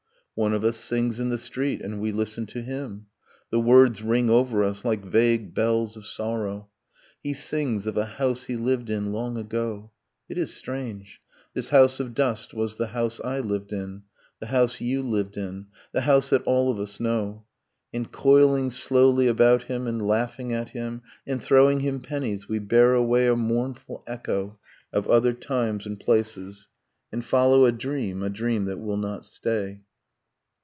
One 0.33 0.53
of 0.53 0.63
us 0.63 0.77
sings 0.77 1.19
in 1.19 1.29
the 1.29 1.37
street, 1.37 1.81
and 1.81 2.01
we 2.01 2.11
listen 2.11 2.47
to 2.47 2.61
him; 2.63 3.07
The 3.51 3.59
words 3.59 4.01
ring 4.01 4.27
over 4.29 4.63
us 4.63 4.83
like 4.83 5.03
vague 5.05 5.53
bells 5.53 5.95
of 5.95 6.05
sorrow. 6.05 6.69
He 7.21 7.33
sings 7.33 7.85
of 7.85 7.95
a 7.95 8.05
house 8.05 8.45
he 8.45 8.55
lived 8.55 8.89
in 8.89 9.11
long 9.11 9.37
ago. 9.37 9.91
It 10.27 10.39
is 10.39 10.51
strange; 10.51 11.21
this 11.53 11.69
house 11.69 11.99
of 11.99 12.15
dust 12.15 12.55
was 12.55 12.77
the 12.77 12.87
house 12.87 13.19
I 13.19 13.39
lived 13.39 13.71
in; 13.71 14.03
The 14.39 14.47
house 14.47 14.79
you 14.81 15.03
lived 15.03 15.37
in, 15.37 15.67
the 15.91 16.01
house 16.01 16.31
that 16.31 16.43
all 16.45 16.71
of 16.71 16.79
us 16.79 16.99
know. 16.99 17.43
And 17.93 18.11
coiling 18.11 18.71
slowly 18.71 19.27
about 19.27 19.63
him, 19.63 19.85
and 19.85 20.01
laughing 20.07 20.53
at 20.53 20.69
him, 20.69 21.03
And 21.27 21.43
throwing 21.43 21.81
him 21.81 21.99
pennies, 21.99 22.47
we 22.49 22.57
bear 22.57 22.95
away 22.95 23.27
A 23.27 23.35
mournful 23.35 24.01
echo 24.07 24.57
of 24.91 25.07
other 25.09 25.33
times 25.33 25.85
and 25.85 25.99
places, 25.99 26.67
And 27.11 27.23
follow 27.23 27.65
a 27.65 27.71
dream... 27.71 28.23
a 28.23 28.29
dream 28.29 28.65
that 28.65 28.79
will 28.79 28.97
not 28.97 29.23
stay. 29.25 29.81